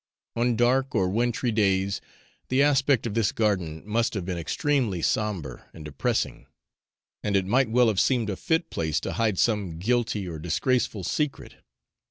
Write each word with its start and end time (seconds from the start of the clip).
On 0.35 0.55
dark 0.55 0.95
or 0.95 1.09
wintry 1.09 1.51
days, 1.51 2.01
the 2.49 2.63
aspect 2.63 3.05
of 3.05 3.13
this 3.13 3.31
garden 3.31 3.83
must 3.85 4.15
have 4.15 4.25
been 4.25 4.35
extremely 4.39 5.03
sombre 5.03 5.69
and 5.75 5.85
depressing, 5.85 6.47
and 7.21 7.35
it 7.35 7.45
might 7.45 7.69
well 7.69 7.87
have 7.87 7.99
seemed 7.99 8.31
a 8.31 8.35
fit 8.35 8.71
place 8.71 8.99
to 9.01 9.13
hide 9.13 9.37
some 9.37 9.77
guilty 9.77 10.27
or 10.27 10.39
disgraceful 10.39 11.03
secret. 11.03 11.57